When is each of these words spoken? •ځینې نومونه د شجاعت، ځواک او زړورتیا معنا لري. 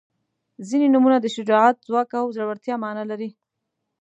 •ځینې 0.67 0.87
نومونه 0.93 1.17
د 1.21 1.25
شجاعت، 1.35 1.75
ځواک 1.87 2.09
او 2.21 2.25
زړورتیا 2.35 2.75
معنا 2.83 3.03
لري. 3.11 3.29